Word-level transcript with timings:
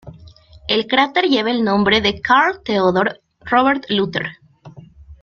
El 0.67 0.87
cráter 0.87 1.25
lleva 1.25 1.51
el 1.51 1.63
nombre 1.63 2.01
de 2.01 2.21
Karl 2.21 2.63
Theodor 2.63 3.21
Robert 3.41 3.85
Luther. 3.91 4.39